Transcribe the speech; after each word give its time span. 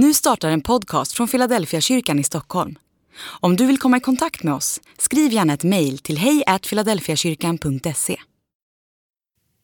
Nu 0.00 0.14
startar 0.14 0.50
en 0.50 0.60
podcast 0.60 1.12
från 1.12 1.28
Philadelphia 1.28 1.80
kyrkan 1.80 2.18
i 2.18 2.24
Stockholm. 2.24 2.78
Om 3.20 3.56
du 3.56 3.66
vill 3.66 3.78
komma 3.78 3.96
i 3.96 4.00
kontakt 4.00 4.42
med 4.42 4.54
oss, 4.54 4.80
skriv 4.98 5.32
gärna 5.32 5.52
ett 5.54 5.64
mejl 5.64 5.98
till 5.98 6.18
hejfiladelfiakyrkan.se. 6.18 8.16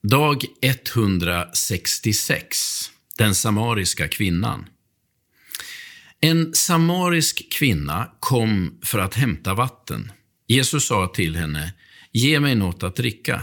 Dag 0.02 0.44
166. 0.62 2.58
Den 3.18 3.34
samariska 3.34 4.08
kvinnan. 4.08 4.66
En 6.20 6.54
samarisk 6.54 7.52
kvinna 7.52 8.10
kom 8.20 8.78
för 8.82 8.98
att 8.98 9.14
hämta 9.14 9.54
vatten. 9.54 10.12
Jesus 10.46 10.86
sa 10.86 11.06
till 11.06 11.36
henne, 11.36 11.72
ge 12.12 12.40
mig 12.40 12.54
något 12.54 12.82
att 12.82 12.96
dricka. 12.96 13.42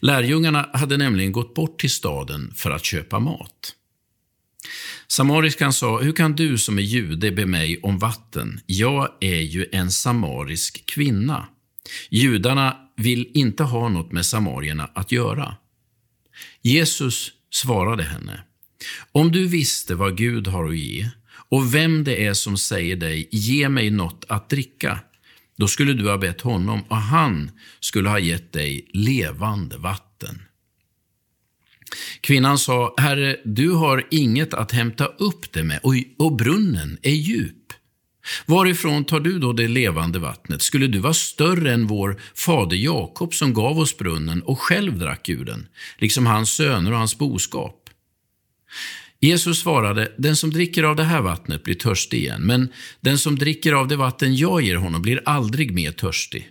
Lärjungarna 0.00 0.70
hade 0.72 0.96
nämligen 0.96 1.32
gått 1.32 1.54
bort 1.54 1.80
till 1.80 1.90
staden 1.90 2.52
för 2.54 2.70
att 2.70 2.84
köpa 2.84 3.18
mat. 3.18 3.74
Samariskan 5.08 5.72
sa, 5.72 6.00
hur 6.00 6.12
kan 6.12 6.36
du 6.36 6.58
som 6.58 6.78
är 6.78 6.82
jude 6.82 7.32
be 7.32 7.46
mig 7.46 7.80
om 7.82 7.98
vatten? 7.98 8.60
Jag 8.66 9.08
är 9.20 9.40
ju 9.40 9.66
en 9.72 9.90
samarisk 9.90 10.86
kvinna. 10.86 11.48
Judarna 12.10 12.76
vill 12.96 13.30
inte 13.34 13.64
ha 13.64 13.88
något 13.88 14.12
med 14.12 14.26
samarierna 14.26 14.90
att 14.94 15.12
göra. 15.12 15.56
Jesus 16.62 17.32
svarade 17.50 18.02
henne, 18.02 18.40
om 19.12 19.32
du 19.32 19.46
visste 19.46 19.94
vad 19.94 20.16
Gud 20.16 20.46
har 20.46 20.68
att 20.68 20.78
ge 20.78 21.10
och 21.50 21.74
vem 21.74 22.04
det 22.04 22.26
är 22.26 22.34
som 22.34 22.58
säger 22.58 22.96
dig, 22.96 23.28
ge 23.30 23.68
mig 23.68 23.90
något 23.90 24.24
att 24.28 24.48
dricka, 24.48 25.00
då 25.56 25.68
skulle 25.68 25.92
du 25.92 26.08
ha 26.08 26.18
bett 26.18 26.40
honom 26.40 26.82
och 26.88 26.96
han 26.96 27.50
skulle 27.80 28.08
ha 28.08 28.18
gett 28.18 28.52
dig 28.52 28.86
levande 28.92 29.76
vatten. 29.76 30.42
Kvinnan 32.20 32.58
sa, 32.58 32.94
Herre, 32.98 33.36
du 33.44 33.70
har 33.70 34.06
inget 34.10 34.54
att 34.54 34.72
hämta 34.72 35.06
upp 35.06 35.52
det 35.52 35.64
med 35.64 35.80
och, 35.82 35.94
och 36.18 36.36
brunnen 36.36 36.98
är 37.02 37.10
djup. 37.10 37.54
Varifrån 38.46 39.04
tar 39.04 39.20
du 39.20 39.38
då 39.38 39.52
det 39.52 39.68
levande 39.68 40.18
vattnet? 40.18 40.62
Skulle 40.62 40.86
du 40.86 40.98
vara 40.98 41.14
större 41.14 41.72
än 41.72 41.86
vår 41.86 42.20
fader 42.34 42.76
Jakob 42.76 43.34
som 43.34 43.54
gav 43.54 43.78
oss 43.78 43.96
brunnen 43.96 44.42
och 44.42 44.60
själv 44.60 44.98
drack 44.98 45.28
ur 45.28 45.44
den, 45.44 45.66
liksom 45.98 46.26
hans 46.26 46.50
söner 46.50 46.92
och 46.92 46.98
hans 46.98 47.18
boskap? 47.18 47.90
Jesus 49.20 49.60
svarade, 49.60 50.12
den 50.18 50.36
som 50.36 50.50
dricker 50.50 50.82
av 50.82 50.96
det 50.96 51.04
här 51.04 51.20
vattnet 51.20 51.62
blir 51.62 51.74
törstig 51.74 52.18
igen, 52.18 52.42
men 52.42 52.72
den 53.00 53.18
som 53.18 53.38
dricker 53.38 53.72
av 53.72 53.88
det 53.88 53.96
vatten 53.96 54.36
jag 54.36 54.62
ger 54.62 54.76
honom 54.76 55.02
blir 55.02 55.22
aldrig 55.24 55.74
mer 55.74 55.92
törstig. 55.92 56.48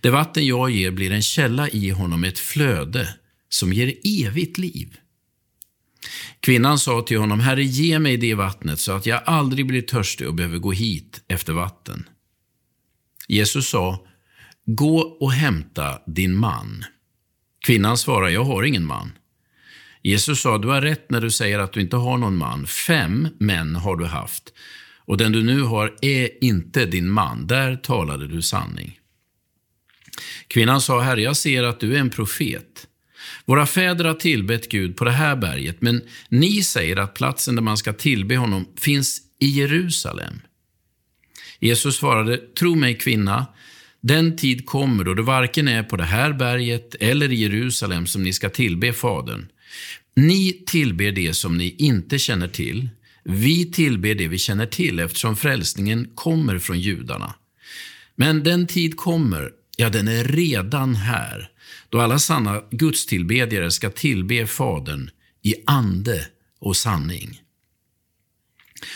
Det 0.00 0.10
vatten 0.10 0.46
jag 0.46 0.70
ger 0.70 0.90
blir 0.90 1.12
en 1.12 1.22
källa 1.22 1.68
i 1.68 1.90
honom, 1.90 2.24
ett 2.24 2.38
flöde 2.38 3.08
som 3.54 3.72
ger 3.72 3.94
evigt 4.04 4.58
liv. 4.58 4.96
Kvinnan 6.40 6.78
sa 6.78 7.02
till 7.02 7.18
honom, 7.18 7.40
Herre, 7.40 7.64
ge 7.64 7.98
mig 7.98 8.16
det 8.16 8.34
vattnet 8.34 8.80
så 8.80 8.92
att 8.92 9.06
jag 9.06 9.22
aldrig 9.26 9.66
blir 9.66 9.82
törstig 9.82 10.28
och 10.28 10.34
behöver 10.34 10.58
gå 10.58 10.72
hit 10.72 11.24
efter 11.28 11.52
vatten. 11.52 12.08
Jesus 13.28 13.68
sa, 13.68 14.06
gå 14.66 14.98
och 14.98 15.32
hämta 15.32 15.98
din 16.06 16.36
man. 16.36 16.84
Kvinnan 17.66 17.98
svarade, 17.98 18.32
jag 18.32 18.44
har 18.44 18.62
ingen 18.62 18.84
man. 18.84 19.12
Jesus 20.02 20.42
sa, 20.42 20.58
du 20.58 20.68
har 20.68 20.80
rätt 20.80 21.10
när 21.10 21.20
du 21.20 21.30
säger 21.30 21.58
att 21.58 21.72
du 21.72 21.80
inte 21.80 21.96
har 21.96 22.18
någon 22.18 22.36
man. 22.36 22.66
Fem 22.66 23.28
män 23.38 23.76
har 23.76 23.96
du 23.96 24.06
haft 24.06 24.52
och 25.04 25.16
den 25.16 25.32
du 25.32 25.42
nu 25.42 25.62
har 25.62 25.96
är 26.02 26.44
inte 26.44 26.86
din 26.86 27.10
man. 27.10 27.46
Där 27.46 27.76
talade 27.76 28.28
du 28.28 28.42
sanning. 28.42 28.98
Kvinnan 30.46 30.80
sa, 30.80 31.00
Herre, 31.00 31.22
jag 31.22 31.36
ser 31.36 31.62
att 31.62 31.80
du 31.80 31.96
är 31.96 32.00
en 32.00 32.10
profet. 32.10 32.86
Våra 33.44 33.66
fäder 33.66 34.04
har 34.04 34.14
tillbett 34.14 34.68
Gud 34.68 34.96
på 34.96 35.04
det 35.04 35.10
här 35.10 35.36
berget, 35.36 35.82
men 35.82 36.02
ni 36.28 36.62
säger 36.62 36.96
att 36.96 37.14
platsen 37.14 37.54
där 37.54 37.62
man 37.62 37.76
ska 37.76 37.92
tillbe 37.92 38.36
honom 38.36 38.68
finns 38.80 39.20
i 39.38 39.46
Jerusalem. 39.46 40.40
Jesus 41.60 41.96
svarade, 41.96 42.36
tro 42.36 42.74
mig 42.74 42.98
kvinna, 42.98 43.46
den 44.00 44.36
tid 44.36 44.66
kommer 44.66 45.04
då 45.04 45.14
det 45.14 45.22
varken 45.22 45.68
är 45.68 45.82
på 45.82 45.96
det 45.96 46.04
här 46.04 46.32
berget 46.32 46.94
eller 47.00 47.32
i 47.32 47.34
Jerusalem 47.34 48.06
som 48.06 48.22
ni 48.22 48.32
ska 48.32 48.50
tillbe 48.50 48.92
Fadern. 48.92 49.46
Ni 50.16 50.62
tillber 50.66 51.12
det 51.12 51.34
som 51.34 51.58
ni 51.58 51.74
inte 51.78 52.18
känner 52.18 52.48
till. 52.48 52.88
Vi 53.24 53.72
tillber 53.72 54.14
det 54.14 54.28
vi 54.28 54.38
känner 54.38 54.66
till 54.66 54.98
eftersom 54.98 55.36
frälsningen 55.36 56.08
kommer 56.14 56.58
från 56.58 56.80
judarna. 56.80 57.34
Men 58.16 58.42
den 58.42 58.66
tid 58.66 58.96
kommer, 58.96 59.50
ja, 59.76 59.88
den 59.88 60.08
är 60.08 60.24
redan 60.24 60.94
här, 60.94 61.50
då 61.88 62.00
alla 62.00 62.18
sanna 62.18 62.62
gudstillbedjare 62.70 63.70
ska 63.70 63.90
tillbe 63.90 64.46
Fadern 64.46 65.10
i 65.42 65.54
ande 65.66 66.26
och 66.58 66.76
sanning. 66.76 67.42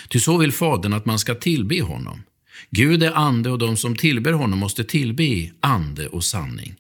Ty 0.09 0.21
så 0.21 0.39
vill 0.39 0.53
Fadern 0.53 0.93
att 0.93 1.07
man 1.07 1.19
ska 1.19 1.35
tillbe 1.35 1.81
honom. 1.81 2.23
Gud 2.71 3.03
är 3.03 3.13
ande 3.13 3.51
och 3.51 3.59
de 3.59 3.77
som 3.77 3.97
tillber 3.97 4.33
honom 4.33 4.59
måste 4.59 4.85
tillbe 4.85 5.25
i 5.25 5.53
ande 5.61 6.09
och 6.09 6.25
sanning. 6.25 6.75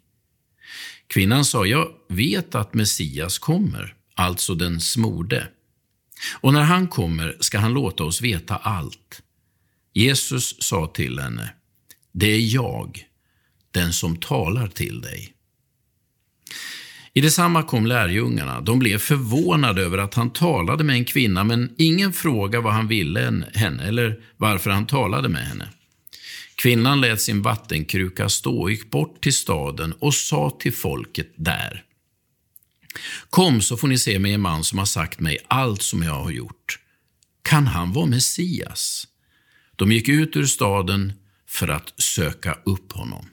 Kvinnan 1.06 1.44
sa, 1.44 1.66
jag 1.66 1.88
vet 2.08 2.54
att 2.54 2.74
Messias 2.74 3.38
kommer, 3.38 3.94
alltså 4.14 4.54
den 4.54 4.80
smorde. 4.80 5.48
Och 6.40 6.52
när 6.52 6.62
han 6.62 6.88
kommer 6.88 7.36
ska 7.40 7.58
han 7.58 7.72
låta 7.72 8.04
oss 8.04 8.20
veta 8.20 8.56
allt. 8.56 9.22
Jesus 9.92 10.62
sa 10.62 10.86
till 10.86 11.18
henne, 11.18 11.54
det 12.12 12.26
är 12.26 12.54
jag, 12.54 13.06
den 13.76 13.92
som 13.92 14.16
talar 14.16 14.66
till 14.66 15.00
dig. 15.00 15.32
I 17.12 17.20
detsamma 17.20 17.62
kom 17.62 17.86
lärjungarna. 17.86 18.60
De 18.60 18.78
blev 18.78 18.98
förvånade 18.98 19.82
över 19.82 19.98
att 19.98 20.14
han 20.14 20.30
talade 20.30 20.84
med 20.84 20.96
en 20.96 21.04
kvinna, 21.04 21.44
men 21.44 21.74
ingen 21.78 22.12
frågade 22.12 22.64
vad 22.64 22.72
han 22.72 22.88
ville 22.88 23.44
henne 23.54 23.84
eller 23.84 24.20
varför 24.36 24.70
han 24.70 24.86
talade 24.86 25.28
med 25.28 25.46
henne. 25.46 25.68
Kvinnan 26.54 27.00
lät 27.00 27.20
sin 27.20 27.42
vattenkruka 27.42 28.28
stå 28.28 28.58
och 28.60 28.70
gick 28.70 28.90
bort 28.90 29.22
till 29.22 29.34
staden 29.34 29.92
och 29.92 30.14
sa 30.14 30.56
till 30.60 30.72
folket 30.72 31.32
där. 31.36 31.82
Kom 33.30 33.60
så 33.60 33.76
får 33.76 33.88
ni 33.88 33.98
se 33.98 34.18
mig 34.18 34.32
en 34.32 34.40
man 34.40 34.64
som 34.64 34.78
har 34.78 34.86
sagt 34.86 35.20
mig 35.20 35.38
allt 35.48 35.82
som 35.82 36.02
jag 36.02 36.22
har 36.22 36.30
gjort. 36.30 36.78
Kan 37.42 37.66
han 37.66 37.92
vara 37.92 38.06
Messias? 38.06 39.06
De 39.76 39.92
gick 39.92 40.08
ut 40.08 40.36
ur 40.36 40.46
staden 40.46 41.12
för 41.48 41.68
att 41.68 42.02
söka 42.02 42.58
upp 42.64 42.92
honom. 42.92 43.26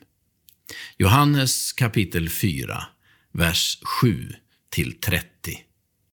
Johannes 0.97 1.73
kapitel 1.73 2.29
4, 2.29 2.83
vers 3.31 3.79
7 4.01 4.35
till 4.69 4.99
30. 4.99 5.72